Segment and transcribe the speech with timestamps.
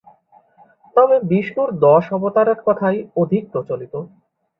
[0.95, 3.93] তবে বিষ্ণুর দশ অবতারের কথাই অধিক প্রচলিত।